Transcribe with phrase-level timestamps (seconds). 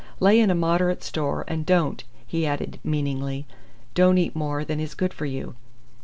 [0.19, 3.45] "Lay in a moderate store, and don't," he added meaningly,
[3.93, 5.53] "don't eat more than is good for you."